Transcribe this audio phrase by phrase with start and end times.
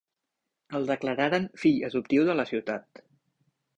[0.79, 3.05] El declararen fill adoptiu de la ciutat.